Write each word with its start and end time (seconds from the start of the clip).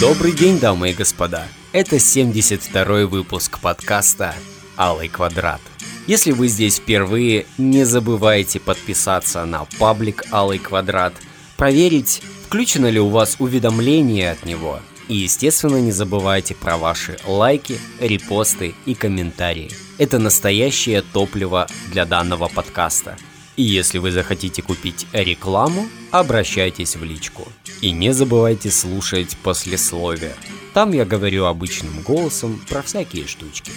Добрый 0.00 0.32
день, 0.32 0.60
дамы 0.60 0.90
и 0.90 0.92
господа. 0.92 1.48
Это 1.72 1.96
72-й 1.96 3.06
выпуск 3.06 3.58
подкаста 3.58 4.36
«Алый 4.76 5.08
квадрат». 5.08 5.60
Если 6.06 6.30
вы 6.30 6.46
здесь 6.46 6.78
впервые, 6.78 7.46
не 7.58 7.84
забывайте 7.84 8.60
подписаться 8.60 9.44
на 9.44 9.64
паблик 9.80 10.24
«Алый 10.30 10.58
квадрат», 10.58 11.14
проверить, 11.56 12.22
включено 12.46 12.88
ли 12.88 13.00
у 13.00 13.08
вас 13.08 13.36
уведомление 13.40 14.30
от 14.30 14.46
него. 14.46 14.78
И, 15.08 15.16
естественно, 15.16 15.78
не 15.78 15.90
забывайте 15.90 16.54
про 16.54 16.76
ваши 16.76 17.18
лайки, 17.26 17.80
репосты 17.98 18.74
и 18.86 18.94
комментарии. 18.94 19.72
Это 20.00 20.18
настоящее 20.18 21.02
топливо 21.02 21.66
для 21.92 22.06
данного 22.06 22.48
подкаста. 22.48 23.18
И 23.56 23.62
если 23.62 23.98
вы 23.98 24.10
захотите 24.12 24.62
купить 24.62 25.06
рекламу, 25.12 25.90
обращайтесь 26.10 26.96
в 26.96 27.04
личку. 27.04 27.46
И 27.82 27.90
не 27.90 28.14
забывайте 28.14 28.70
слушать 28.70 29.36
послесловие. 29.42 30.34
Там 30.72 30.92
я 30.92 31.04
говорю 31.04 31.44
обычным 31.44 32.00
голосом 32.00 32.58
про 32.66 32.80
всякие 32.80 33.26
штучки. 33.26 33.72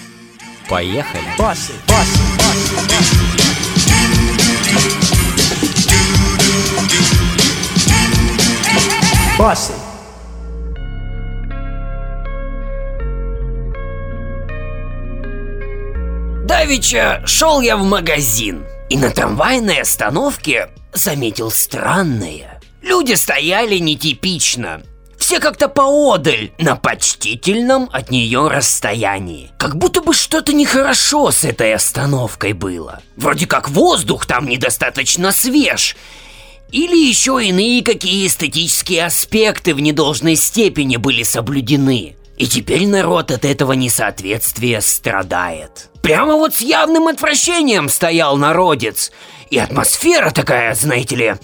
Поехали! 0.70 1.26
Боссы, 1.38 1.74
боссы, 1.90 2.20
боссы, 2.38 2.76
боссы. 2.88 3.16
Боссы. 9.38 9.83
Давича 16.64 17.22
шел 17.26 17.60
я 17.60 17.76
в 17.76 17.84
магазин 17.84 18.64
и 18.90 18.96
на 18.96 19.10
трамвайной 19.10 19.82
остановке 19.82 20.70
заметил 20.94 21.52
странное. 21.52 22.62
Люди 22.82 23.16
стояли 23.16 23.80
нетипично. 23.80 24.82
Все 25.18 25.42
как-то 25.42 25.68
поодаль, 25.68 26.52
на 26.60 26.78
почтительном 26.78 27.90
от 27.92 28.12
нее 28.12 28.48
расстоянии. 28.48 29.52
Как 29.60 29.76
будто 29.76 30.00
бы 30.00 30.14
что-то 30.14 30.54
нехорошо 30.54 31.32
с 31.32 31.44
этой 31.44 31.74
остановкой 31.74 32.54
было. 32.54 33.02
Вроде 33.18 33.46
как 33.46 33.68
воздух 33.68 34.26
там 34.26 34.48
недостаточно 34.48 35.34
свеж. 35.34 35.98
Или 36.72 36.96
еще 36.96 37.46
иные 37.46 37.84
какие 37.84 38.26
эстетические 38.26 39.08
аспекты 39.08 39.76
в 39.76 39.82
недолжной 39.82 40.38
степени 40.38 40.96
были 40.96 41.24
соблюдены. 41.24 42.16
И 42.38 42.48
теперь 42.48 42.88
народ 42.88 43.32
от 43.32 43.46
этого 43.46 43.74
несоответствия 43.74 44.82
страдает. 44.82 45.90
Прямо 46.02 46.34
вот 46.34 46.56
с 46.56 46.62
явным 46.62 47.08
отвращением 47.08 47.90
стоял 47.90 48.38
народец. 48.38 49.12
И 49.50 49.58
атмосфера 49.58 50.32
такая, 50.32 50.74
знаете 50.74 51.16
ли, 51.16 51.36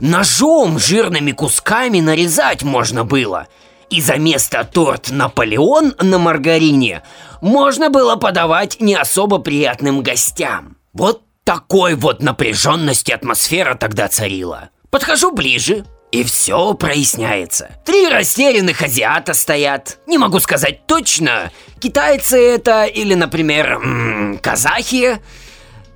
Ножом 0.00 0.78
жирными 0.78 1.32
кусками 1.32 2.00
нарезать 2.00 2.62
можно 2.62 3.04
было. 3.04 3.48
И 3.88 4.00
за 4.00 4.16
место 4.16 4.64
торт 4.64 5.10
Наполеон 5.10 5.94
на 6.00 6.18
маргарине 6.18 7.02
можно 7.40 7.88
было 7.88 8.16
подавать 8.16 8.80
не 8.80 8.94
особо 8.94 9.38
приятным 9.38 10.02
гостям. 10.02 10.76
Вот 10.92 11.22
такой 11.44 11.94
вот 11.94 12.20
напряженности 12.20 13.12
атмосфера 13.12 13.74
тогда 13.74 14.08
царила. 14.08 14.70
Подхожу 14.90 15.30
ближе, 15.32 15.84
и 16.12 16.24
все 16.24 16.74
проясняется. 16.74 17.76
Три 17.84 18.08
растерянных 18.08 18.82
азиата 18.82 19.34
стоят. 19.34 19.98
Не 20.06 20.18
могу 20.18 20.40
сказать 20.40 20.86
точно, 20.86 21.50
китайцы 21.80 22.38
это 22.38 22.84
или, 22.84 23.14
например, 23.14 23.72
м 23.72 24.34
-м, 24.34 24.38
казахи. 24.38 25.20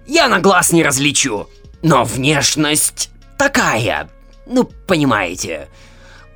Я 0.07 0.29
на 0.29 0.41
глаз 0.41 0.73
не 0.73 0.83
различу. 0.83 1.49
Но 1.83 2.05
внешность 2.05 3.11
такая, 3.39 4.11
ну, 4.47 4.65
понимаете, 4.65 5.69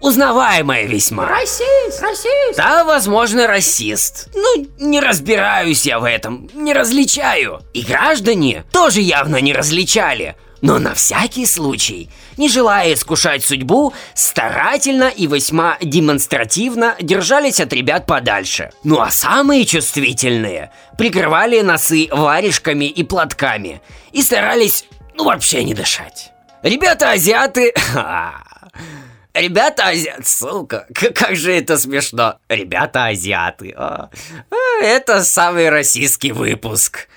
узнаваемая 0.01 0.87
весьма. 0.87 1.29
Расист, 1.29 2.01
расист. 2.01 2.57
Да, 2.57 2.85
возможно, 2.85 3.47
расист. 3.47 4.31
Ну, 4.35 4.67
не 4.79 5.01
разбираюсь 5.01 5.85
я 5.85 5.99
в 5.99 6.05
этом, 6.05 6.49
не 6.55 6.73
различаю. 6.73 7.63
И 7.73 7.83
граждане 7.83 8.65
тоже 8.73 9.01
явно 9.01 9.41
не 9.41 9.53
различали. 9.53 10.37
Но 10.65 10.79
на 10.79 10.95
всякий 10.95 11.45
случай, 11.45 12.09
не 12.39 12.49
желая 12.49 12.95
искушать 12.95 13.45
судьбу, 13.45 13.93
старательно 14.15 15.11
и 15.15 15.27
весьма 15.27 15.77
демонстративно 15.83 16.97
держались 17.03 17.61
от 17.61 17.75
ребят 17.75 18.07
подальше. 18.07 18.71
Ну 18.83 18.99
а 18.99 19.11
самые 19.11 19.67
чувствительные 19.67 20.73
прикрывали 20.97 21.61
носы 21.61 22.09
варежками 22.11 22.87
и 22.87 23.05
платками 23.05 23.83
и 24.13 24.23
старались, 24.23 24.87
ну, 25.17 25.25
вообще 25.25 25.65
не 25.65 25.75
дышать. 25.75 26.33
Ребята 26.63 27.11
азиаты... 27.11 27.75
Ребята 29.35 29.89
азиаты, 29.89 30.25
сука, 30.25 30.87
как 31.15 31.37
же 31.37 31.53
это 31.53 31.77
смешно. 31.77 32.39
Ребята 32.49 33.07
азиаты. 33.07 33.75
А, 33.77 34.09
а, 34.51 34.83
это 34.83 35.25
самый 35.25 35.69
российский 35.69 36.33
выпуск. 36.33 37.09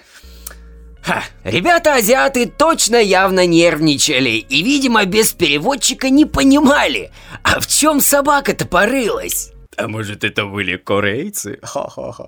Ха, 1.08 1.24
ребята 1.46 1.96
азиаты 1.96 2.46
точно 2.46 2.98
явно 2.98 3.46
нервничали 3.48 4.32
и, 4.32 4.62
видимо, 4.62 5.06
без 5.06 5.32
переводчика 5.32 6.10
не 6.10 6.26
понимали, 6.26 7.12
а 7.44 7.60
в 7.60 7.68
чем 7.68 8.02
собака-то 8.02 8.68
порылась. 8.68 9.52
А 9.78 9.88
может 9.88 10.24
это 10.24 10.46
были 10.46 10.76
корейцы? 10.76 11.60
Ха-ха-ха. 11.64 12.28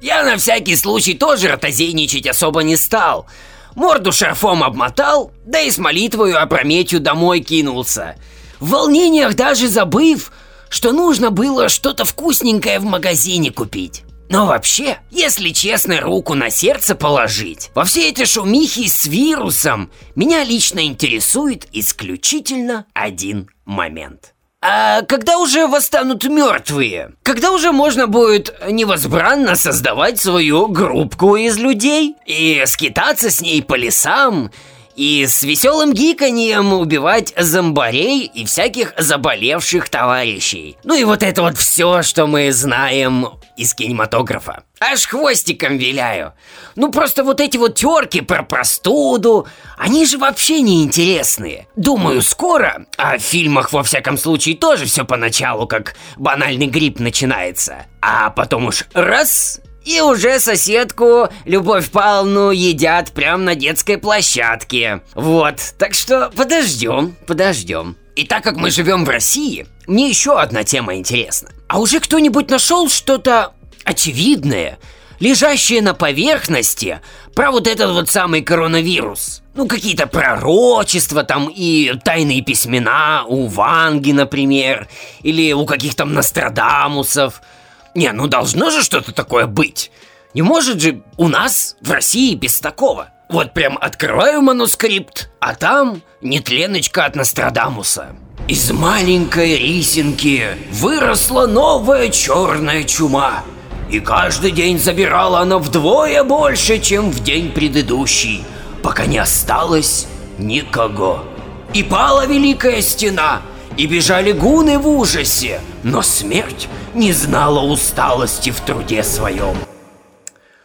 Я 0.00 0.24
на 0.24 0.36
всякий 0.36 0.74
случай 0.74 1.14
тоже 1.14 1.48
ротозейничать 1.48 2.26
особо 2.26 2.62
не 2.62 2.76
стал– 2.76 3.26
морду 3.76 4.10
шарфом 4.10 4.64
обмотал, 4.64 5.30
да 5.44 5.60
и 5.60 5.70
с 5.70 5.78
молитвою 5.78 6.42
опрометью 6.42 6.98
домой 6.98 7.40
кинулся. 7.40 8.16
В 8.58 8.70
волнениях 8.70 9.36
даже 9.36 9.68
забыв, 9.68 10.32
что 10.68 10.92
нужно 10.92 11.30
было 11.30 11.68
что-то 11.68 12.04
вкусненькое 12.04 12.80
в 12.80 12.84
магазине 12.84 13.52
купить. 13.52 14.02
Но 14.28 14.46
вообще, 14.46 14.98
если 15.10 15.50
честно 15.50 16.00
руку 16.00 16.34
на 16.34 16.50
сердце 16.50 16.94
положить, 16.94 17.70
во 17.74 17.84
все 17.84 18.08
эти 18.08 18.24
шумихи 18.24 18.88
с 18.88 19.06
вирусом 19.06 19.90
меня 20.14 20.42
лично 20.44 20.84
интересует 20.84 21.66
исключительно 21.72 22.86
один 22.94 23.48
момент– 23.64 24.32
а 24.68 25.02
когда 25.02 25.38
уже 25.38 25.68
восстанут 25.68 26.24
мертвые? 26.24 27.12
Когда 27.22 27.52
уже 27.52 27.70
можно 27.70 28.08
будет 28.08 28.52
невозбранно 28.68 29.54
создавать 29.54 30.18
свою 30.18 30.66
группку 30.66 31.36
из 31.36 31.56
людей 31.56 32.16
и 32.26 32.62
скитаться 32.66 33.30
с 33.30 33.40
ней 33.40 33.62
по 33.62 33.74
лесам, 33.74 34.50
и 34.96 35.26
с 35.26 35.42
веселым 35.42 35.92
гиканьем 35.92 36.72
убивать 36.72 37.34
зомбарей 37.36 38.24
и 38.24 38.44
всяких 38.44 38.94
заболевших 38.98 39.88
товарищей. 39.88 40.76
Ну 40.84 40.94
и 40.94 41.04
вот 41.04 41.22
это 41.22 41.42
вот 41.42 41.56
все, 41.58 42.02
что 42.02 42.26
мы 42.26 42.50
знаем 42.50 43.28
из 43.56 43.74
кинематографа. 43.74 44.64
Аж 44.80 45.06
хвостиком 45.06 45.78
виляю. 45.78 46.34
Ну 46.74 46.90
просто 46.90 47.24
вот 47.24 47.40
эти 47.40 47.56
вот 47.56 47.76
терки 47.76 48.20
про 48.20 48.42
простуду, 48.42 49.46
они 49.78 50.04
же 50.04 50.18
вообще 50.18 50.60
не 50.60 50.82
интересные. 50.82 51.66
Думаю, 51.76 52.20
скоро, 52.20 52.86
а 52.98 53.16
в 53.16 53.22
фильмах 53.22 53.72
во 53.72 53.82
всяком 53.82 54.18
случае 54.18 54.56
тоже 54.56 54.84
все 54.84 55.04
поначалу 55.04 55.66
как 55.66 55.94
банальный 56.16 56.66
грипп 56.66 57.00
начинается. 57.00 57.86
А 58.02 58.30
потом 58.30 58.66
уж 58.66 58.84
раз 58.92 59.60
и 59.86 60.00
уже 60.00 60.40
соседку 60.40 61.28
Любовь 61.44 61.90
Павловну 61.90 62.50
едят 62.50 63.12
прямо 63.12 63.42
на 63.42 63.54
детской 63.54 63.96
площадке. 63.96 65.00
Вот, 65.14 65.60
так 65.78 65.94
что 65.94 66.30
подождем, 66.34 67.14
подождем. 67.26 67.96
И 68.16 68.24
так 68.24 68.42
как 68.42 68.56
мы 68.56 68.70
живем 68.70 69.04
в 69.04 69.08
России, 69.08 69.66
мне 69.86 70.08
еще 70.08 70.38
одна 70.38 70.64
тема 70.64 70.96
интересна. 70.96 71.50
А 71.68 71.78
уже 71.78 72.00
кто-нибудь 72.00 72.50
нашел 72.50 72.88
что-то 72.88 73.52
очевидное, 73.84 74.78
лежащее 75.20 75.82
на 75.82 75.94
поверхности 75.94 77.00
про 77.34 77.52
вот 77.52 77.68
этот 77.68 77.92
вот 77.92 78.10
самый 78.10 78.42
коронавирус? 78.42 79.42
Ну, 79.54 79.68
какие-то 79.68 80.08
пророчества 80.08 81.22
там 81.22 81.48
и 81.48 81.92
тайные 82.04 82.42
письмена 82.42 83.24
у 83.26 83.46
Ванги, 83.46 84.10
например, 84.10 84.88
или 85.22 85.52
у 85.52 85.64
каких-то 85.64 86.04
Нострадамусов– 86.04 87.40
не, 87.96 88.12
ну 88.12 88.28
должно 88.28 88.70
же 88.70 88.82
что-то 88.82 89.12
такое 89.12 89.46
быть. 89.46 89.90
Не 90.34 90.42
может 90.42 90.80
же 90.80 91.02
у 91.16 91.28
нас 91.28 91.76
в 91.80 91.90
России 91.90 92.34
без 92.34 92.60
такого. 92.60 93.08
Вот 93.28 93.54
прям 93.54 93.76
открываю 93.80 94.42
манускрипт, 94.42 95.30
а 95.40 95.54
там 95.54 96.02
нетленочка 96.20 97.06
от 97.06 97.16
Нострадамуса. 97.16 98.14
Из 98.46 98.70
маленькой 98.70 99.56
рисинки 99.56 100.56
выросла 100.70 101.46
новая 101.46 102.10
черная 102.10 102.84
чума. 102.84 103.42
И 103.90 103.98
каждый 103.98 104.52
день 104.52 104.78
забирала 104.78 105.40
она 105.40 105.58
вдвое 105.58 106.22
больше, 106.22 106.78
чем 106.78 107.10
в 107.10 107.22
день 107.24 107.50
предыдущий, 107.50 108.44
пока 108.82 109.06
не 109.06 109.18
осталось 109.18 110.06
никого. 110.38 111.24
И 111.72 111.82
пала 111.82 112.26
великая 112.26 112.82
стена– 112.82 113.42
и 113.76 113.86
бежали 113.86 114.32
гуны 114.32 114.78
в 114.78 114.88
ужасе, 114.88 115.60
но 115.82 116.02
смерть 116.02 116.68
не 116.94 117.12
знала 117.12 117.60
усталости 117.60 118.50
в 118.50 118.60
труде 118.60 119.02
своем. 119.02 119.56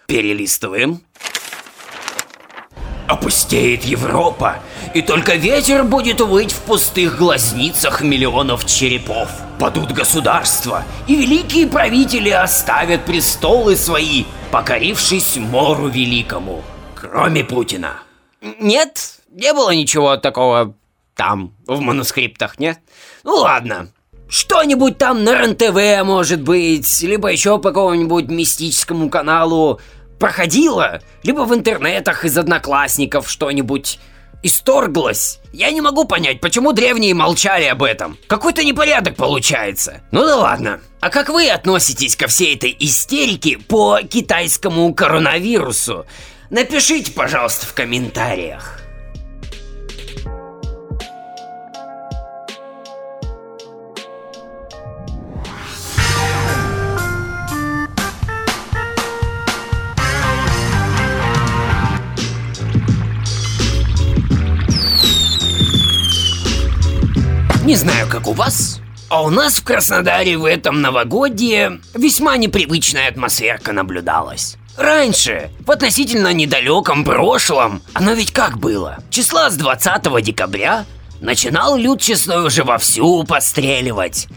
Перелистываем. 0.08 1.02
Опустеет 3.08 3.84
Европа, 3.84 4.60
и 4.94 5.02
только 5.02 5.36
ветер 5.36 5.84
будет 5.84 6.22
выть 6.22 6.54
в 6.54 6.62
пустых 6.62 7.18
глазницах 7.18 8.02
миллионов 8.02 8.66
черепов. 8.66 9.30
Падут 9.60 9.92
государства, 9.92 10.86
и 11.07 11.16
великие 11.16 11.68
правители 11.68 12.30
оставят 12.30 13.06
престолы 13.06 13.75
свои, 13.75 14.24
покорившись 14.50 15.36
мору 15.36 15.88
великому. 15.88 16.64
Кроме 16.96 17.44
Путина. 17.44 18.00
Нет, 18.42 19.19
не 19.30 19.54
было 19.54 19.72
ничего 19.72 20.16
такого 20.16 20.74
там, 21.21 21.53
в 21.68 21.79
манускриптах, 21.81 22.57
нет? 22.57 22.79
Ну 23.23 23.35
ладно, 23.35 23.89
что-нибудь 24.27 24.97
там 24.97 25.23
на 25.23 25.44
РНТВ, 25.44 26.03
может 26.03 26.41
быть, 26.41 27.00
либо 27.03 27.31
еще 27.31 27.59
по 27.59 27.69
какому-нибудь 27.69 28.27
мистическому 28.27 29.07
каналу 29.12 29.79
проходило, 30.18 31.00
либо 31.21 31.41
в 31.41 31.53
интернетах 31.53 32.25
из 32.25 32.35
одноклассников 32.39 33.29
что-нибудь 33.29 34.00
исторглось. 34.41 35.38
Я 35.53 35.69
не 35.69 35.81
могу 35.81 36.06
понять, 36.06 36.41
почему 36.41 36.73
древние 36.73 37.13
молчали 37.13 37.65
об 37.65 37.83
этом. 37.83 38.18
Какой-то 38.25 38.63
непорядок 38.63 39.15
получается. 39.15 40.01
Ну 40.09 40.25
да 40.25 40.38
ладно. 40.38 40.79
А 41.01 41.12
как 41.12 41.29
вы 41.29 41.51
относитесь 41.51 42.15
ко 42.15 42.25
всей 42.25 42.56
этой 42.56 42.75
истерике 42.79 43.59
по 43.59 44.00
китайскому 44.01 44.91
коронавирусу? 44.95 46.07
Напишите, 46.50 47.12
пожалуйста, 47.12 47.68
в 47.68 47.75
комментариях. 47.75 48.81
Не 67.71 67.77
знаю, 67.77 68.06
как 68.09 68.27
у 68.27 68.33
вас, 68.33 68.81
а 69.07 69.23
у 69.23 69.29
нас 69.29 69.56
в 69.56 69.63
Краснодаре 69.63 70.38
в 70.38 70.44
этом 70.44 70.81
новогодье 70.81 71.79
весьма 71.94 72.35
непривычная 72.35 73.07
атмосферка 73.07 73.71
наблюдалась. 73.71 74.57
Раньше, 74.75 75.51
в 75.65 75.71
относительно 75.71 76.33
недалеком 76.33 77.06
прошлом, 77.06 77.81
оно 77.94 78.12
ведь 78.12 78.33
как 78.33 78.57
было? 78.57 78.97
Числа 79.09 79.50
с 79.50 79.56
20 79.56 80.21
декабря 80.21 80.85
начинал 81.21 81.77
люд 81.77 82.01
честной 82.01 82.45
уже 82.45 82.65
вовсю 82.65 83.23
постреливать. 83.23 84.27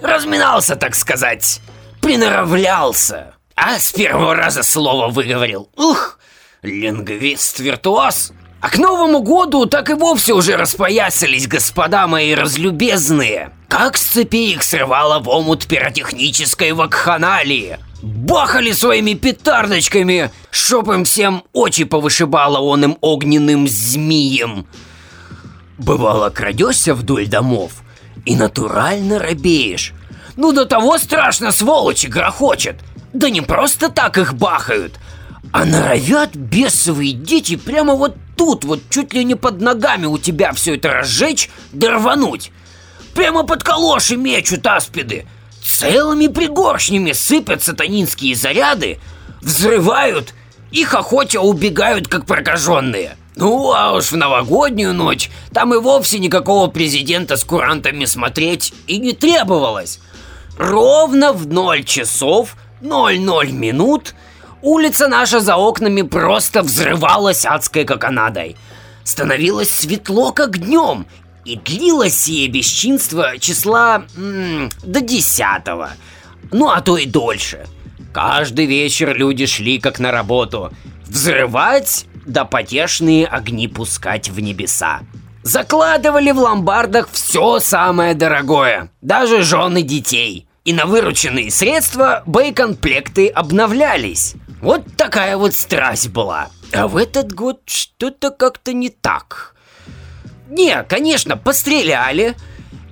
Разминался, 0.00 0.76
так 0.76 0.94
сказать, 0.94 1.62
приноравлялся. 2.00 3.34
А 3.56 3.80
с 3.80 3.90
первого 3.90 4.36
раза 4.36 4.62
слово 4.62 5.08
выговорил. 5.08 5.68
Ух, 5.74 6.20
лингвист-виртуоз. 6.62 8.30
А 8.64 8.70
к 8.70 8.78
Новому 8.78 9.20
году 9.20 9.66
так 9.66 9.90
и 9.90 9.92
вовсе 9.92 10.32
уже 10.32 10.56
распоясались 10.56 11.46
господа 11.46 12.06
мои 12.06 12.32
разлюбезные. 12.32 13.50
Как 13.68 13.98
с 13.98 14.04
цепи 14.04 14.52
их 14.52 14.62
срывало 14.62 15.18
в 15.18 15.28
омут 15.28 15.66
пиротехнической 15.66 16.72
вакханалии. 16.72 17.78
Бахали 18.00 18.72
своими 18.72 19.12
петардочками, 19.12 20.30
чтоб 20.50 20.88
им 20.88 21.04
всем 21.04 21.44
очи 21.52 21.84
повышибало 21.84 22.58
он 22.58 22.84
им 22.84 22.96
огненным 23.02 23.68
змеем. 23.68 24.66
Бывало, 25.76 26.30
крадешься 26.30 26.94
вдоль 26.94 27.26
домов 27.26 27.72
и 28.24 28.34
натурально 28.34 29.18
робеешь. 29.18 29.92
Ну 30.36 30.52
до 30.52 30.64
того 30.64 30.96
страшно 30.96 31.52
сволочи 31.52 32.06
грохочет. 32.06 32.76
Да 33.12 33.28
не 33.28 33.42
просто 33.42 33.90
так 33.90 34.16
их 34.16 34.32
бахают, 34.32 34.94
а 35.52 35.66
норовят 35.66 36.34
бесовые 36.34 37.12
дети 37.12 37.56
прямо 37.56 37.94
вот 37.94 38.16
тут, 38.36 38.64
вот 38.64 38.80
чуть 38.90 39.12
ли 39.12 39.24
не 39.24 39.34
под 39.34 39.60
ногами 39.60 40.06
у 40.06 40.18
тебя 40.18 40.52
все 40.52 40.76
это 40.76 40.92
разжечь 40.92 41.50
да. 41.72 41.98
Прямо 43.14 43.44
под 43.44 43.62
калоши 43.62 44.16
мечут 44.16 44.66
аспиды. 44.66 45.26
Целыми 45.62 46.26
пригоршнями 46.26 47.12
сыпят 47.12 47.62
сатанинские 47.62 48.34
заряды, 48.34 48.98
взрывают 49.40 50.34
и 50.72 50.84
хохотя 50.84 51.40
убегают, 51.40 52.08
как 52.08 52.26
прокаженные. 52.26 53.16
Ну, 53.36 53.72
а 53.72 53.92
уж 53.92 54.12
в 54.12 54.16
новогоднюю 54.16 54.92
ночь 54.92 55.30
там 55.52 55.74
и 55.74 55.78
вовсе 55.78 56.18
никакого 56.18 56.68
президента 56.68 57.36
с 57.36 57.44
курантами 57.44 58.04
смотреть 58.04 58.74
и 58.86 58.98
не 58.98 59.12
требовалось. 59.12 60.00
Ровно 60.56 61.32
в 61.32 61.46
0 61.46 61.84
часов 61.84 62.56
00 62.80 63.50
минут 63.50 64.14
улица 64.64 65.08
наша 65.08 65.40
за 65.40 65.56
окнами 65.56 66.02
просто 66.02 66.62
взрывалась 66.62 67.46
адской 67.46 67.84
коконадой. 67.84 68.56
Становилось 69.04 69.70
светло, 69.70 70.32
как 70.32 70.58
днем, 70.58 71.06
и 71.44 71.56
длилось 71.56 72.18
сие 72.18 72.48
бесчинство 72.48 73.38
числа 73.38 74.04
м, 74.16 74.70
до 74.82 75.00
десятого, 75.00 75.90
ну 76.50 76.70
а 76.70 76.80
то 76.80 76.96
и 76.96 77.06
дольше. 77.06 77.66
Каждый 78.12 78.66
вечер 78.66 79.14
люди 79.14 79.46
шли 79.46 79.78
как 79.78 79.98
на 79.98 80.10
работу, 80.10 80.72
взрывать 81.06 82.06
да 82.24 82.44
потешные 82.44 83.26
огни 83.26 83.68
пускать 83.68 84.30
в 84.30 84.40
небеса. 84.40 85.00
Закладывали 85.42 86.30
в 86.30 86.38
ломбардах 86.38 87.08
все 87.12 87.58
самое 87.60 88.14
дорогое, 88.14 88.90
даже 89.02 89.42
жены 89.42 89.82
детей. 89.82 90.46
И 90.64 90.72
на 90.72 90.86
вырученные 90.86 91.50
средства 91.50 92.22
боекомплекты 92.24 93.28
обновлялись. 93.28 94.34
Вот 94.64 94.96
такая 94.96 95.36
вот 95.36 95.54
страсть 95.54 96.08
была. 96.08 96.48
А 96.72 96.88
в 96.88 96.96
этот 96.96 97.34
год 97.34 97.60
что-то 97.66 98.30
как-то 98.30 98.72
не 98.72 98.88
так. 98.88 99.54
Не, 100.48 100.82
конечно, 100.84 101.36
постреляли. 101.36 102.34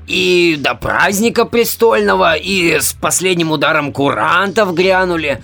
И 0.06 0.58
до 0.60 0.74
праздника 0.74 1.46
престольного, 1.46 2.34
и 2.34 2.78
с 2.78 2.92
последним 2.92 3.52
ударом 3.52 3.94
курантов 3.94 4.74
грянули. 4.74 5.42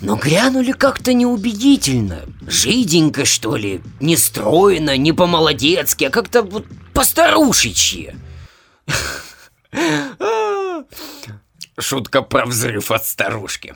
Но 0.00 0.16
грянули 0.16 0.72
как-то 0.72 1.12
неубедительно. 1.12 2.20
Жиденько, 2.46 3.26
что 3.26 3.56
ли, 3.56 3.82
не 4.00 4.16
стройно, 4.16 4.96
не 4.96 5.12
по-молодецки, 5.12 6.04
а 6.04 6.10
как-то 6.10 6.40
вот 6.40 6.64
по-старушечьи. 6.94 8.16
Шутка 11.78 12.22
про 12.22 12.46
взрыв 12.46 12.90
от 12.90 13.04
старушки. 13.04 13.74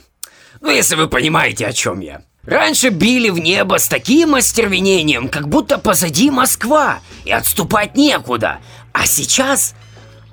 Ну, 0.61 0.71
если 0.71 0.95
вы 0.95 1.09
понимаете, 1.09 1.67
о 1.67 1.73
чем 1.73 2.01
я. 2.01 2.23
Раньше 2.45 2.89
били 2.89 3.29
в 3.31 3.39
небо 3.39 3.79
с 3.79 3.89
таким 3.89 4.35
остервенением, 4.35 5.29
как 5.29 5.49
будто 5.49 5.79
позади 5.79 6.31
Москва, 6.31 7.01
и 7.25 7.31
отступать 7.31 7.97
некуда. 7.97 8.59
А 8.93 9.07
сейчас, 9.07 9.75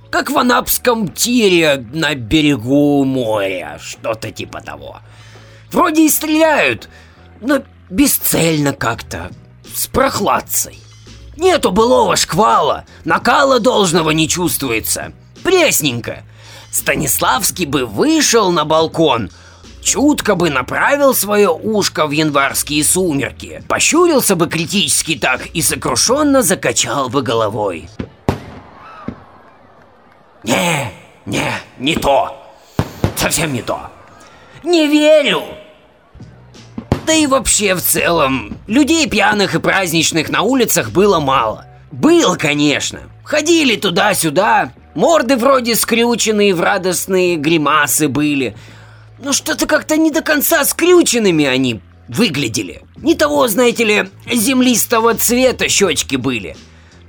как 0.10 0.30
в 0.30 0.38
анапском 0.38 1.10
тире 1.10 1.86
на 1.94 2.16
берегу 2.16 3.04
моря, 3.04 3.78
что-то 3.82 4.32
типа 4.32 4.62
того. 4.62 5.02
Вроде 5.72 6.06
и 6.06 6.10
стреляют, 6.10 6.90
но 7.42 7.62
бесцельно 7.90 8.74
как-то, 8.74 9.32
с 9.76 9.88
прохладцей. 9.88 10.80
Нету 11.36 11.72
былого 11.72 12.16
шквала, 12.16 12.86
накала 13.06 13.60
должного 13.60 14.12
не 14.12 14.28
чувствуется. 14.28 15.12
Пресненько. 15.44 16.24
Станиславский 16.72 17.66
бы 17.66 17.86
вышел 17.86 18.52
на 18.52 18.66
балкон, 18.66 19.30
чутко 19.88 20.36
бы 20.36 20.50
направил 20.50 21.14
свое 21.14 21.50
ушко 21.50 22.08
в 22.08 22.12
январские 22.12 22.84
сумерки, 22.84 23.64
пощурился 23.70 24.36
бы 24.36 24.48
критически 24.48 25.16
так 25.16 25.48
и 25.48 25.62
сокрушенно 25.62 26.42
закачал 26.42 27.08
бы 27.08 27.22
головой. 27.22 27.90
Не, 30.44 30.92
не, 31.26 31.52
не 31.80 31.96
то. 31.96 32.38
Совсем 33.16 33.54
не 33.54 33.62
то. 33.62 33.90
Не 34.64 34.88
верю. 34.88 35.44
Да 37.06 37.14
и 37.14 37.26
вообще 37.26 37.74
в 37.74 37.82
целом, 37.82 38.58
людей 38.68 39.08
пьяных 39.08 39.56
и 39.56 39.60
праздничных 39.60 40.28
на 40.28 40.42
улицах 40.42 40.92
было 40.92 41.22
мало. 41.22 41.66
Было, 41.92 42.36
конечно. 42.36 43.00
Ходили 43.24 43.78
туда-сюда, 43.78 44.74
морды 44.96 45.38
вроде 45.38 45.76
скрюченные 45.76 46.54
в 46.54 46.60
радостные 46.60 47.38
гримасы 47.38 48.10
были. 48.10 48.54
Но 49.20 49.34
что-то 49.34 49.66
как-то 49.66 49.98
не 49.98 50.12
до 50.12 50.22
конца 50.22 50.64
скрюченными 50.66 51.46
они 51.46 51.82
выглядели. 52.08 52.84
Не 52.98 53.16
того, 53.16 53.48
знаете 53.48 53.84
ли, 53.84 54.10
землистого 54.32 55.16
цвета 55.16 55.68
щечки 55.70 56.16
были. 56.16 56.56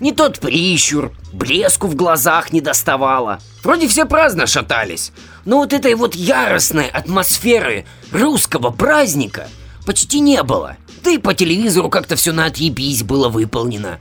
Не 0.00 0.12
тот 0.12 0.38
прищур, 0.38 1.12
блеску 1.32 1.88
в 1.88 1.96
глазах 1.96 2.52
не 2.52 2.60
доставало. 2.60 3.40
Вроде 3.64 3.88
все 3.88 4.04
праздно 4.04 4.46
шатались, 4.46 5.12
но 5.44 5.58
вот 5.58 5.72
этой 5.72 5.94
вот 5.94 6.14
яростной 6.14 6.88
атмосферы 6.88 7.84
русского 8.12 8.70
праздника 8.70 9.48
почти 9.84 10.20
не 10.20 10.42
было. 10.42 10.76
Да 11.02 11.10
и 11.10 11.18
по 11.18 11.34
телевизору 11.34 11.90
как-то 11.90 12.16
все 12.16 12.32
на 12.32 12.46
отъебись 12.46 13.02
было 13.02 13.28
выполнено. 13.28 13.98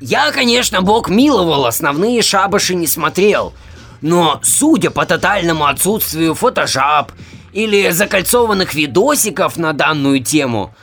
Я, 0.00 0.32
конечно, 0.32 0.80
бог 0.80 1.08
миловал, 1.10 1.66
основные 1.66 2.22
шабаши 2.22 2.74
не 2.74 2.86
смотрел. 2.86 3.52
Но, 4.00 4.40
судя 4.42 4.90
по 4.90 5.04
тотальному 5.04 5.66
отсутствию 5.66 6.34
фотожаб 6.34 7.12
или 7.52 7.90
закольцованных 7.90 8.74
видосиков 8.74 9.56
на 9.56 9.72
данную 9.72 10.22
тему, 10.22 10.74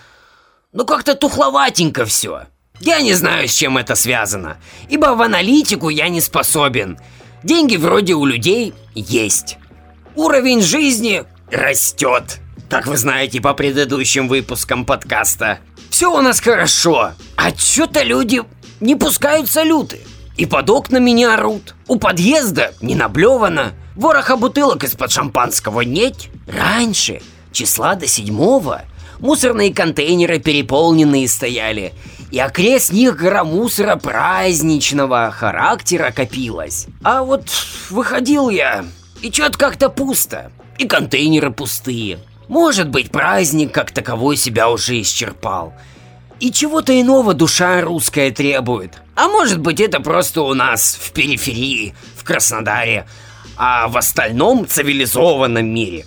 ну 0.74 0.86
как-то 0.86 1.16
тухловатенько 1.16 2.06
все. 2.06 2.44
Я 2.80 3.02
не 3.02 3.14
знаю, 3.14 3.48
с 3.48 3.54
чем 3.54 3.78
это 3.78 3.96
связано, 3.96 4.58
ибо 4.88 5.16
в 5.16 5.22
аналитику 5.22 5.90
я 5.90 6.10
не 6.10 6.22
способен. 6.22 7.00
Деньги 7.44 7.76
вроде 7.76 8.14
у 8.14 8.26
людей 8.26 8.74
есть. 8.94 9.58
Уровень 10.16 10.62
жизни 10.62 11.24
растет. 11.52 12.40
Как 12.70 12.86
вы 12.86 12.98
знаете 12.98 13.40
по 13.40 13.54
предыдущим 13.54 14.28
выпускам 14.28 14.86
подкаста. 14.86 15.60
Все 15.90 16.14
у 16.14 16.22
нас 16.22 16.40
хорошо, 16.40 17.14
а 17.36 17.56
что-то 17.56 18.04
люди 18.04 18.44
не 18.80 18.96
пускают 18.96 19.50
салюты. 19.50 20.02
И 20.38 20.46
под 20.46 20.70
окнами 20.70 21.10
не 21.12 21.26
орут. 21.26 21.76
У 21.88 21.98
подъезда 21.98 22.74
не 22.80 22.96
наблевано. 22.96 23.74
Вороха 23.96 24.38
бутылок 24.38 24.84
из-под 24.84 25.12
шампанского 25.12 25.82
нет. 25.82 26.28
Раньше, 26.48 27.22
числа 27.52 27.96
до 27.96 28.08
седьмого, 28.08 28.84
мусорные 29.20 29.74
контейнеры 29.74 30.40
переполненные 30.40 31.28
стояли. 31.28 31.94
И 32.30 32.40
окрест 32.40 32.92
них 32.92 33.16
гора 33.16 33.44
мусора 33.44 33.96
праздничного 33.96 35.32
характера 35.32 36.12
копилась. 36.12 36.86
А 37.04 37.24
вот 37.24 37.50
выходил 37.90 38.50
я, 38.50 38.86
и 39.22 39.32
чё-то 39.32 39.58
как-то 39.58 39.90
пусто. 39.90 40.52
И 40.78 40.88
контейнеры 40.88 41.52
пустые. 41.52 42.20
Может 42.48 42.90
быть, 42.90 43.10
праздник 43.10 43.74
как 43.74 43.92
таковой 43.92 44.38
себя 44.38 44.70
уже 44.70 45.02
исчерпал. 45.02 45.74
И 46.40 46.52
чего-то 46.52 47.00
иного 47.00 47.34
душа 47.34 47.82
русская 47.82 48.32
требует. 48.32 49.02
А 49.16 49.28
может 49.28 49.60
быть, 49.60 49.80
это 49.80 50.00
просто 50.00 50.42
у 50.42 50.54
нас 50.54 50.98
в 51.00 51.12
периферии, 51.12 51.96
в 52.16 52.24
Краснодаре, 52.24 53.08
а 53.56 53.88
в 53.88 53.98
остальном 53.98 54.68
цивилизованном 54.68 55.66
мире 55.66 56.06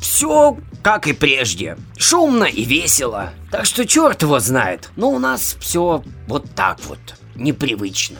все 0.00 0.56
как 0.82 1.06
и 1.06 1.12
прежде. 1.12 1.76
Шумно 1.98 2.44
и 2.44 2.64
весело. 2.64 3.32
Так 3.50 3.66
что 3.66 3.86
черт 3.86 4.22
его 4.22 4.40
знает. 4.40 4.90
Но 4.96 5.10
у 5.10 5.18
нас 5.18 5.56
все 5.60 6.02
вот 6.26 6.54
так 6.54 6.80
вот, 6.86 6.98
непривычно. 7.34 8.16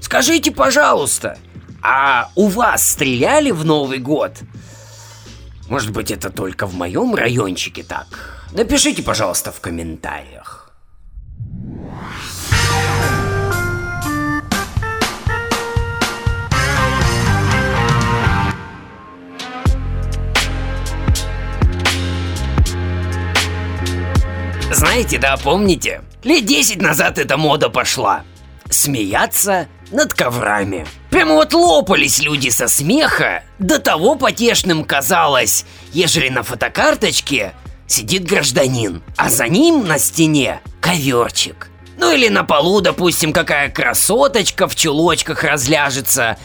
Скажите, 0.00 0.52
пожалуйста, 0.52 1.38
а 1.82 2.30
у 2.36 2.46
вас 2.46 2.88
стреляли 2.88 3.50
в 3.50 3.64
Новый 3.64 3.98
год? 3.98 4.32
Может 5.68 5.90
быть, 5.90 6.10
это 6.10 6.30
только 6.30 6.66
в 6.66 6.74
моем 6.74 7.14
райончике 7.14 7.82
так? 7.82 8.06
Напишите, 8.52 9.02
пожалуйста, 9.02 9.50
в 9.50 9.60
комментариях. 9.60 10.53
Знаете, 24.72 25.18
да, 25.18 25.36
помните? 25.36 26.02
Лет 26.22 26.44
10 26.44 26.80
назад 26.80 27.18
эта 27.18 27.36
мода 27.36 27.68
пошла. 27.68 28.22
Смеяться 28.70 29.68
над 29.90 30.14
коврами. 30.14 30.86
Прямо 31.10 31.34
вот 31.34 31.52
лопались 31.52 32.18
люди 32.18 32.48
со 32.48 32.66
смеха. 32.66 33.44
До 33.58 33.78
того 33.78 34.16
потешным 34.16 34.84
казалось, 34.84 35.64
ежели 35.92 36.28
на 36.28 36.42
фотокарточке 36.42 37.52
сидит 37.86 38.24
гражданин, 38.24 39.02
а 39.16 39.28
за 39.28 39.46
ним 39.48 39.86
на 39.86 39.98
стене 39.98 40.60
коверчик. 40.80 41.68
Ну 41.98 42.12
или 42.12 42.28
на 42.28 42.42
полу, 42.42 42.80
допустим, 42.80 43.32
какая 43.32 43.68
красоточка 43.68 44.66
в 44.66 44.74
чулочках 44.74 45.44
разляжется 45.44 46.38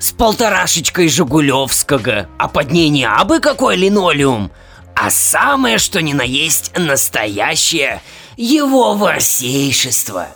с 0.00 0.10
полторашечкой 0.12 1.08
Жигулевского, 1.08 2.28
а 2.38 2.48
под 2.48 2.72
ней 2.72 2.88
не 2.88 3.04
абы 3.04 3.38
какой 3.40 3.76
линолеум, 3.76 4.50
а 4.96 5.10
самое 5.10 5.76
что 5.76 6.00
ни 6.00 6.14
на 6.14 6.22
есть 6.22 6.72
настоящее 6.76 8.00
его 8.36 8.94
ворсейшество. 8.94 10.28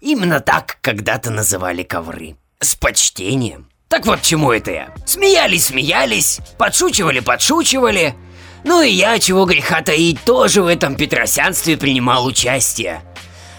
Именно 0.00 0.38
так 0.40 0.78
когда-то 0.80 1.30
называли 1.30 1.82
ковры. 1.82 2.36
С 2.60 2.76
почтением. 2.76 3.68
Так 3.88 4.06
вот, 4.06 4.22
чему 4.22 4.52
это 4.52 4.70
я? 4.70 4.94
Смеялись, 5.04 5.66
смеялись, 5.66 6.38
подшучивали, 6.58 7.20
подшучивали. 7.20 8.14
Ну 8.62 8.82
и 8.82 8.90
я, 8.90 9.18
чего 9.18 9.46
греха 9.46 9.82
таить, 9.82 10.22
тоже 10.24 10.62
в 10.62 10.68
этом 10.68 10.94
петросянстве 10.94 11.76
принимал 11.76 12.24
участие. 12.24 13.02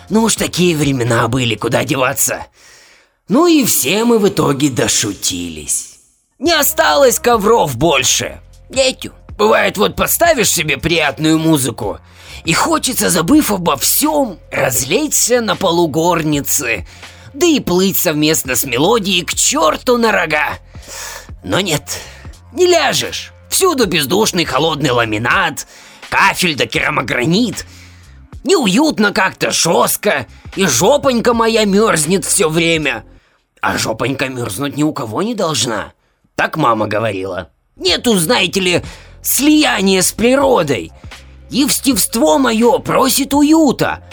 Ну 0.10 0.24
уж 0.24 0.36
такие 0.36 0.76
времена 0.76 1.28
были, 1.28 1.56
куда 1.56 1.84
деваться. 1.84 2.48
Ну 3.28 3.46
и 3.46 3.66
все 3.66 4.06
мы 4.06 4.20
в 4.20 4.30
итоге 4.30 4.70
дошутились. 4.70 6.00
Не 6.40 6.54
осталось 6.54 7.20
ковров 7.20 7.76
больше. 7.76 8.40
Этю. 8.70 9.14
Бывает, 9.38 9.78
вот 9.78 9.96
поставишь 9.96 10.52
себе 10.52 10.78
приятную 10.78 11.38
музыку, 11.38 12.00
и 12.46 12.54
хочется, 12.54 13.10
забыв 13.10 13.52
обо 13.52 13.76
всем, 13.76 14.40
разлечься 14.50 15.42
на 15.42 15.56
полу 15.56 15.88
горницы, 15.88 16.88
да 17.34 17.46
и 17.46 17.60
плыть 17.60 17.98
совместно 17.98 18.56
с 18.56 18.64
мелодией 18.64 19.26
к 19.26 19.34
черту 19.34 19.98
на 19.98 20.12
рога. 20.12 20.60
Но 21.44 21.60
нет, 21.60 22.00
не 22.54 22.66
ляжешь. 22.66 23.34
Всюду 23.50 23.88
бездушный 23.88 24.46
холодный 24.46 24.92
ламинат, 24.92 25.68
кафель 26.10 26.56
да 26.56 26.66
керамогранит. 26.66 27.66
Неуютно 28.44 29.12
как-то, 29.12 29.52
жестко, 29.52 30.28
и 30.56 30.66
жопонька 30.66 31.34
моя 31.34 31.66
мерзнет 31.66 32.26
все 32.26 32.48
время. 32.48 33.06
А 33.62 33.78
жопонька 33.78 34.30
мерзнуть 34.30 34.78
ни 34.78 34.84
у 34.84 34.94
кого 34.94 35.24
не 35.24 35.36
должна. 35.36 35.94
Так 36.36 36.56
мама 36.58 36.88
говорила. 36.88 37.50
Нету, 37.76 38.16
знаете 38.18 38.60
ли, 38.60 38.84
слияние 39.26 40.02
с 40.02 40.12
природой. 40.12 40.92
Евстивство 41.50 42.38
мое 42.38 42.80
просит 42.80 43.34
уюта. 43.34 44.04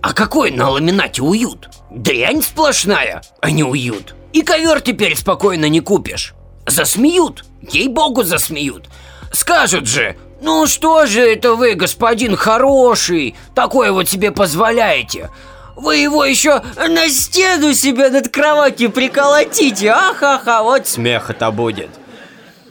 А 0.00 0.12
какой 0.12 0.50
на 0.50 0.70
ламинате 0.70 1.22
уют? 1.22 1.68
Дрянь 1.90 2.42
сплошная, 2.42 3.22
а 3.40 3.50
не 3.50 3.64
уют. 3.64 4.14
И 4.32 4.42
ковер 4.42 4.80
теперь 4.80 5.16
спокойно 5.16 5.68
не 5.68 5.80
купишь. 5.80 6.34
Засмеют, 6.66 7.44
ей-богу 7.62 8.22
засмеют. 8.22 8.88
Скажут 9.32 9.86
же, 9.86 10.16
ну 10.40 10.66
что 10.66 11.06
же 11.06 11.20
это 11.20 11.54
вы, 11.54 11.74
господин 11.74 12.36
хороший, 12.36 13.34
такое 13.54 13.92
вот 13.92 14.08
себе 14.08 14.30
позволяете? 14.30 15.30
Вы 15.76 15.96
его 15.96 16.24
еще 16.24 16.62
на 16.76 17.08
стену 17.08 17.72
себе 17.74 18.08
над 18.08 18.28
кроватью 18.28 18.90
приколотите, 18.90 19.90
ахаха, 19.90 20.62
вот 20.62 20.86
смеха-то 20.86 21.50
будет. 21.50 21.90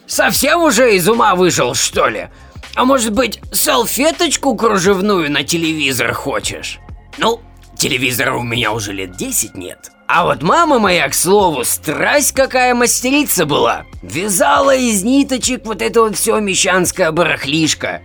Совсем 0.08 0.62
уже 0.62 0.96
из 0.96 1.08
ума 1.08 1.36
вышел, 1.36 1.74
что 1.74 2.08
ли? 2.08 2.30
А 2.76 2.86
может 2.86 3.14
быть, 3.14 3.40
салфеточку 3.52 4.56
кружевную 4.56 5.32
на 5.32 5.44
телевизор 5.44 6.14
хочешь? 6.14 6.80
Ну, 7.18 7.42
телевизора 7.78 8.36
у 8.36 8.44
меня 8.44 8.72
уже 8.72 8.94
лет 8.94 9.16
10 9.16 9.56
нет. 9.56 9.92
А 10.08 10.26
вот 10.26 10.44
мама 10.44 10.78
моя, 10.78 11.10
к 11.10 11.16
слову, 11.16 11.64
страсть 11.64 12.34
какая 12.34 12.76
мастерица 12.76 13.46
была. 13.46 13.86
Вязала 14.04 14.76
из 14.76 15.04
ниточек 15.04 15.66
вот 15.66 15.82
это 15.82 16.02
вот 16.02 16.16
все 16.16 16.40
мещанское 16.40 17.12
барахлишко. 17.12 18.02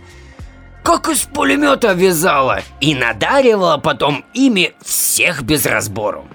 Как 0.83 1.09
из 1.09 1.21
пулемета 1.23 1.93
вязала. 1.93 2.61
И 2.79 2.95
надаривала 2.95 3.77
потом 3.77 4.25
ими 4.33 4.73
всех 4.83 5.43
без 5.43 5.65
разбору. 5.67 6.27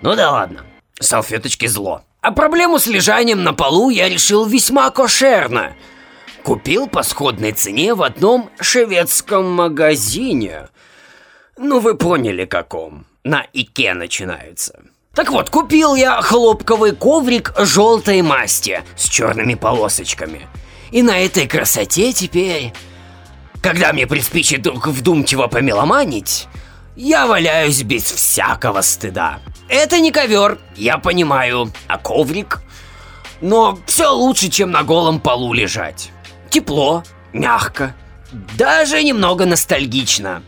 Ну 0.00 0.16
да 0.16 0.30
ладно, 0.30 0.64
салфеточки 1.00 1.66
зло. 1.66 2.02
А 2.24 2.32
проблему 2.32 2.78
с 2.78 2.86
лежанием 2.86 3.44
на 3.44 3.52
полу 3.52 3.90
я 3.90 4.08
решил 4.08 4.46
весьма 4.46 4.88
кошерно. 4.90 5.74
Купил 6.42 6.86
по 6.86 7.02
сходной 7.02 7.52
цене 7.52 7.92
в 7.92 8.02
одном 8.02 8.48
шведском 8.58 9.50
магазине. 9.50 10.68
Ну 11.58 11.80
вы 11.80 11.94
поняли 11.94 12.46
каком. 12.46 13.04
На 13.24 13.42
Ике 13.52 13.92
начинается. 13.92 14.80
Так 15.14 15.28
вот, 15.28 15.50
купил 15.50 15.94
я 15.96 16.22
хлопковый 16.22 16.96
коврик 16.96 17.52
желтой 17.58 18.22
масти 18.22 18.82
с 18.96 19.06
черными 19.06 19.52
полосочками. 19.52 20.48
И 20.92 21.02
на 21.02 21.18
этой 21.18 21.46
красоте 21.46 22.14
теперь, 22.14 22.72
когда 23.60 23.92
мне 23.92 24.06
приспичит 24.06 24.66
вдумчиво 24.66 25.46
помеломанить, 25.46 26.48
я 26.96 27.26
валяюсь 27.26 27.82
без 27.82 28.04
всякого 28.04 28.80
стыда. 28.80 29.40
Это 29.68 29.98
не 29.98 30.12
ковер, 30.12 30.58
я 30.76 30.98
понимаю, 30.98 31.72
а 31.86 31.98
коврик. 31.98 32.60
Но 33.40 33.78
все 33.86 34.08
лучше, 34.10 34.48
чем 34.48 34.70
на 34.70 34.82
голом 34.82 35.20
полу 35.20 35.52
лежать. 35.52 36.10
Тепло, 36.50 37.02
мягко, 37.32 37.94
даже 38.56 39.02
немного 39.02 39.46
ностальгично. 39.46 40.42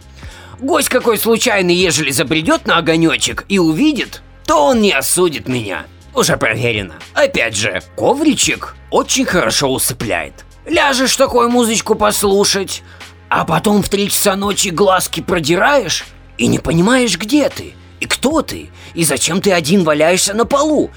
Гость 0.61 0.89
какой 0.89 1.19
случайный, 1.19 1.75
ежели 1.75 2.11
забредет 2.11 2.67
на 2.67 2.79
огонечек 2.79 3.45
и 3.49 3.59
увидит, 3.59 4.23
то 4.47 4.67
он 4.67 4.81
не 4.81 4.93
осудит 4.93 5.49
меня. 5.49 5.87
Уже 6.15 6.37
проверено. 6.37 6.95
Опять 7.13 7.57
же, 7.57 7.83
ковричек 7.97 8.75
очень 8.91 9.27
хорошо 9.27 9.73
усыпляет. 9.73 10.45
Ляжешь 10.65 11.17
такую 11.17 11.51
музычку 11.51 11.95
послушать, 11.95 12.83
а 13.29 13.45
потом 13.45 13.83
в 13.83 13.89
три 13.89 14.09
часа 14.09 14.37
ночи 14.37 14.69
глазки 14.69 15.21
продираешь 15.21 16.07
и 16.39 16.47
не 16.47 16.59
понимаешь, 16.59 17.19
где 17.19 17.49
ты– 17.49 17.75
и 18.01 18.07
кто 18.07 18.43
ты? 18.43 18.71
И 18.95 19.05
зачем 19.05 19.41
ты 19.41 19.53
один 19.53 19.85
валяешься 19.85 20.35
на 20.35 20.45
полу? 20.45 20.91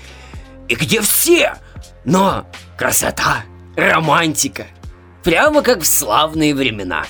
И 0.68 0.76
где 0.76 1.02
все? 1.02 1.56
Но 2.06 2.46
красота, 2.78 3.44
романтика. 3.76 4.68
Прямо 5.24 5.62
как 5.62 5.82
в 5.82 5.86
славные 5.86 6.56
времена. 6.56 7.06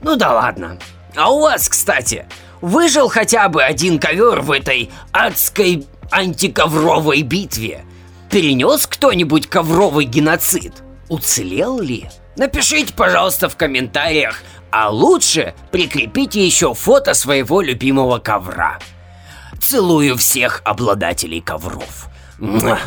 Ну 0.00 0.16
да 0.16 0.32
ладно. 0.32 0.78
А 1.14 1.32
у 1.32 1.40
вас, 1.40 1.68
кстати, 1.68 2.26
Выжил 2.60 3.08
хотя 3.08 3.48
бы 3.48 3.62
один 3.62 3.98
ковер 3.98 4.40
в 4.40 4.50
этой 4.50 4.90
адской 5.12 5.86
антиковровой 6.10 7.22
битве? 7.22 7.84
Перенес 8.30 8.86
кто-нибудь 8.86 9.46
ковровый 9.48 10.04
геноцид? 10.04 10.72
Уцелел 11.08 11.80
ли? 11.80 12.08
Напишите, 12.36 12.92
пожалуйста, 12.92 13.48
в 13.48 13.56
комментариях, 13.56 14.42
а 14.70 14.90
лучше 14.90 15.54
прикрепите 15.70 16.44
еще 16.44 16.74
фото 16.74 17.14
своего 17.14 17.60
любимого 17.60 18.18
ковра. 18.18 18.78
Целую 19.68 20.16
всех 20.16 20.62
обладателей 20.64 21.40
ковров. 21.40 22.06
Муа. 22.38 22.78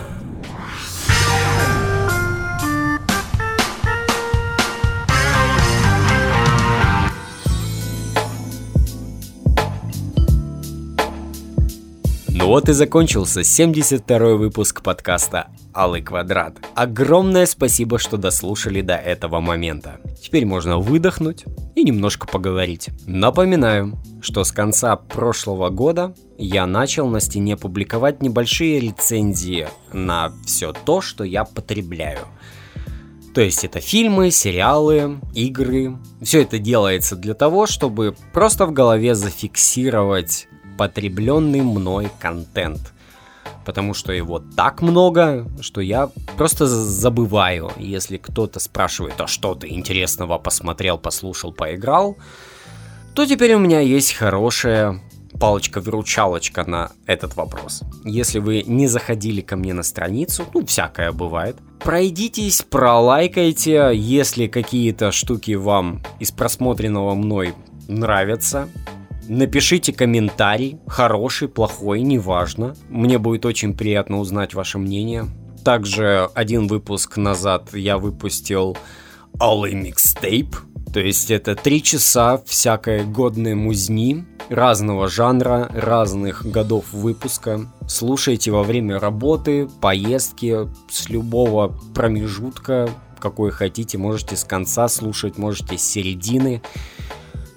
Ну 12.40 12.48
вот 12.48 12.70
и 12.70 12.72
закончился 12.72 13.42
72-й 13.42 14.38
выпуск 14.38 14.82
подкаста 14.82 15.50
«Алый 15.76 16.02
квадрат». 16.02 16.56
Огромное 16.74 17.46
спасибо, 17.46 18.00
что 18.00 18.16
дослушали 18.16 18.80
до 18.80 18.96
этого 18.96 19.42
момента. 19.42 20.00
Теперь 20.22 20.46
можно 20.46 20.80
выдохнуть 20.80 21.44
и 21.76 21.84
немножко 21.84 22.28
поговорить. 22.28 22.92
Напоминаю, 23.06 24.00
что 24.22 24.46
с 24.46 24.54
конца 24.54 24.96
прошлого 24.96 25.70
года 25.70 26.16
я 26.38 26.66
начал 26.66 27.10
на 27.10 27.20
стене 27.20 27.58
публиковать 27.58 28.22
небольшие 28.22 28.80
рецензии 28.80 29.68
на 29.92 30.32
все 30.46 30.72
то, 30.72 31.02
что 31.02 31.26
я 31.26 31.44
потребляю. 31.44 32.20
То 33.34 33.42
есть 33.42 33.64
это 33.66 33.80
фильмы, 33.80 34.32
сериалы, 34.32 35.20
игры. 35.36 35.98
Все 36.22 36.42
это 36.42 36.58
делается 36.58 37.16
для 37.16 37.34
того, 37.34 37.68
чтобы 37.68 38.16
просто 38.34 38.66
в 38.66 38.72
голове 38.72 39.14
зафиксировать 39.14 40.49
потребленный 40.80 41.60
мной 41.60 42.10
контент. 42.22 42.94
Потому 43.66 43.94
что 43.94 44.14
его 44.14 44.40
так 44.40 44.82
много, 44.82 45.46
что 45.60 45.82
я 45.82 46.10
просто 46.38 46.68
забываю. 46.68 47.70
Если 47.76 48.16
кто-то 48.16 48.62
спрашивает, 48.62 49.20
а 49.20 49.28
что 49.28 49.56
ты 49.56 49.68
интересного 49.68 50.38
посмотрел, 50.38 50.98
послушал, 50.98 51.52
поиграл, 51.52 52.16
то 53.14 53.26
теперь 53.26 53.56
у 53.56 53.60
меня 53.60 53.82
есть 53.82 54.14
хорошая 54.14 55.02
палочка-выручалочка 55.38 56.64
на 56.64 56.92
этот 57.06 57.36
вопрос. 57.36 57.82
Если 58.06 58.40
вы 58.40 58.64
не 58.66 58.88
заходили 58.88 59.42
ко 59.42 59.58
мне 59.58 59.74
на 59.74 59.84
страницу, 59.84 60.46
ну, 60.54 60.66
всякое 60.66 61.12
бывает, 61.12 61.58
пройдитесь, 61.84 62.62
пролайкайте, 62.62 63.92
если 63.94 64.48
какие-то 64.48 65.12
штуки 65.12 65.56
вам 65.56 66.02
из 66.20 66.32
просмотренного 66.32 67.16
мной 67.16 67.54
нравятся, 67.90 68.70
Напишите 69.30 69.94
комментарий, 69.94 70.80
хороший, 70.88 71.48
плохой, 71.48 72.02
неважно. 72.02 72.76
Мне 72.90 73.20
будет 73.20 73.46
очень 73.46 73.78
приятно 73.78 74.18
узнать 74.20 74.56
ваше 74.56 74.80
мнение. 74.80 75.28
Также 75.64 76.28
один 76.34 76.66
выпуск 76.66 77.16
назад 77.18 77.76
я 77.76 78.00
выпустил 78.00 78.76
Алый 79.40 79.76
микстейп. 79.76 80.56
То 80.92 81.00
есть 81.00 81.30
это 81.30 81.54
три 81.54 81.84
часа 81.84 82.42
всякой 82.48 83.06
годной 83.06 83.54
музни 83.54 84.26
разного 84.50 85.08
жанра, 85.08 85.70
разных 85.76 86.44
годов 86.44 86.92
выпуска. 86.92 87.72
Слушайте 87.88 88.50
во 88.50 88.64
время 88.64 89.00
работы, 89.00 89.70
поездки, 89.80 90.68
с 90.90 91.08
любого 91.08 91.78
промежутка, 91.94 92.90
какой 93.20 93.52
хотите. 93.52 94.00
Можете 94.00 94.36
с 94.36 94.44
конца 94.44 94.88
слушать, 94.88 95.38
можете 95.38 95.78
с 95.78 95.84
середины. 95.84 96.64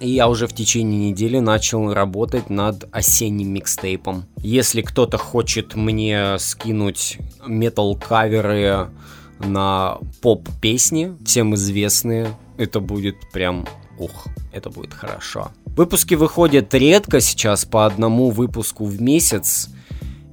Я 0.05 0.27
уже 0.27 0.47
в 0.47 0.53
течение 0.53 1.11
недели 1.11 1.39
начал 1.39 1.93
работать 1.93 2.49
над 2.49 2.89
осенним 2.91 3.53
микстейпом. 3.53 4.25
Если 4.37 4.81
кто-то 4.81 5.17
хочет 5.17 5.75
мне 5.75 6.37
скинуть 6.39 7.19
метал-каверы 7.47 8.89
на 9.39 9.99
поп-песни, 10.21 11.15
всем 11.25 11.55
известные, 11.55 12.35
это 12.57 12.81
будет 12.81 13.15
прям 13.31 13.65
ух, 13.97 14.27
это 14.51 14.69
будет 14.69 14.93
хорошо. 14.93 15.51
Выпуски 15.67 16.15
выходят 16.15 16.73
редко 16.73 17.21
сейчас, 17.21 17.63
по 17.63 17.85
одному 17.85 18.29
выпуску 18.29 18.83
в 18.83 19.01
месяц, 19.01 19.69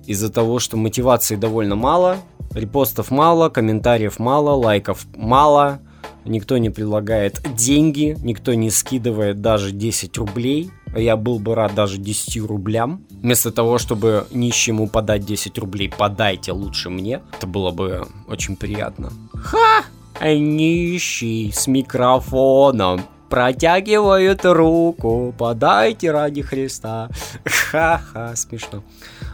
из-за 0.04 0.32
того, 0.32 0.58
что 0.58 0.76
мотивации 0.78 1.36
довольно 1.36 1.76
мало, 1.76 2.16
репостов 2.52 3.12
мало, 3.12 3.50
комментариев 3.50 4.18
мало, 4.18 4.50
лайков 4.50 5.06
мало, 5.14 5.78
никто 6.24 6.58
не 6.58 6.70
предлагает 6.70 7.40
деньги, 7.56 8.16
никто 8.22 8.54
не 8.54 8.70
скидывает 8.70 9.40
даже 9.40 9.72
10 9.72 10.16
рублей. 10.18 10.70
Я 10.94 11.16
был 11.16 11.38
бы 11.38 11.54
рад 11.54 11.74
даже 11.74 11.98
10 11.98 12.46
рублям. 12.46 13.04
Вместо 13.10 13.52
того, 13.52 13.78
чтобы 13.78 14.26
нищему 14.30 14.88
подать 14.88 15.24
10 15.24 15.58
рублей, 15.58 15.92
подайте 15.96 16.52
лучше 16.52 16.90
мне. 16.90 17.22
Это 17.36 17.46
было 17.46 17.70
бы 17.70 18.06
очень 18.26 18.56
приятно. 18.56 19.12
Ха! 19.34 19.84
Нищий 20.22 21.50
с 21.52 21.66
микрофоном 21.66 23.02
протягивает 23.30 24.44
руку, 24.44 25.32
подайте 25.38 26.10
ради 26.10 26.42
Христа. 26.42 27.08
Ха-ха, 27.46 28.34
смешно. 28.36 28.82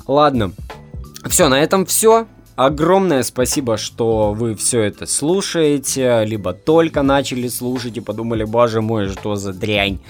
Ладно, 0.06 0.52
все, 1.28 1.48
на 1.48 1.60
этом 1.60 1.86
все. 1.86 2.26
Огромное 2.56 3.22
спасибо, 3.22 3.76
что 3.76 4.32
вы 4.32 4.54
все 4.54 4.80
это 4.80 5.04
слушаете, 5.04 6.24
либо 6.24 6.54
только 6.54 7.02
начали 7.02 7.48
слушать 7.48 7.98
и 7.98 8.00
подумали, 8.00 8.44
боже 8.44 8.80
мой, 8.80 9.08
что 9.08 9.36
за 9.36 9.52
дрянь. 9.52 10.00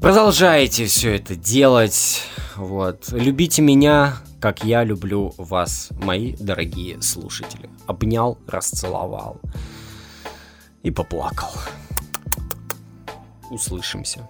Продолжайте 0.00 0.86
все 0.86 1.16
это 1.16 1.34
делать. 1.34 2.22
Вот. 2.54 3.08
Любите 3.10 3.60
меня, 3.60 4.18
как 4.40 4.62
я 4.62 4.84
люблю 4.84 5.34
вас, 5.36 5.88
мои 6.00 6.36
дорогие 6.38 7.02
слушатели. 7.02 7.68
Обнял, 7.86 8.38
расцеловал 8.46 9.40
и 10.84 10.92
поплакал. 10.92 11.50
Услышимся. 13.50 14.28